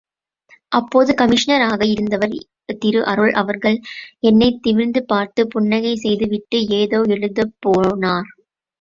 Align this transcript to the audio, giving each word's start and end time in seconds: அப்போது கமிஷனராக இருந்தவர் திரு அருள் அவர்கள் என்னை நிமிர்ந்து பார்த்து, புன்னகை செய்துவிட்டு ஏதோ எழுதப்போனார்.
அப்போது 0.71 1.11
கமிஷனராக 1.13 1.81
இருந்தவர் 1.87 2.33
திரு 2.79 3.01
அருள் 3.05 3.33
அவர்கள் 3.33 3.77
என்னை 4.23 4.49
நிமிர்ந்து 4.61 5.03
பார்த்து, 5.05 5.47
புன்னகை 5.47 5.95
செய்துவிட்டு 5.97 6.59
ஏதோ 6.81 7.01
எழுதப்போனார். 7.15 8.29